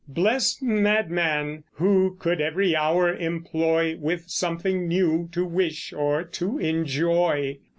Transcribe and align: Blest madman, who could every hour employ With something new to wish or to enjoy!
Blest 0.07 0.63
madman, 0.63 1.63
who 1.73 2.15
could 2.17 2.41
every 2.41 2.75
hour 2.75 3.15
employ 3.15 3.97
With 3.97 4.23
something 4.31 4.87
new 4.87 5.29
to 5.31 5.45
wish 5.45 5.93
or 5.93 6.23
to 6.23 6.57
enjoy! 6.57 7.59